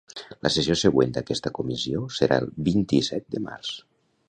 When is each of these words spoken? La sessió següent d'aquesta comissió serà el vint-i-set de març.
La 0.45 0.49
sessió 0.53 0.77
següent 0.83 1.11
d'aquesta 1.17 1.51
comissió 1.59 2.01
serà 2.21 2.41
el 2.45 2.51
vint-i-set 2.71 3.31
de 3.37 3.45
març. 3.49 3.73